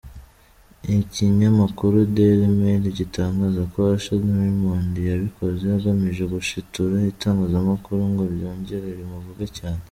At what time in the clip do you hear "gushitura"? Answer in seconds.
6.33-6.95